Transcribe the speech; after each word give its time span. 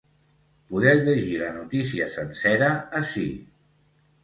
Podeu 0.71 1.01
llegir 1.07 1.35
la 1.43 1.51
notícia 1.59 2.09
sencera 2.15 2.73
ací. 3.03 3.29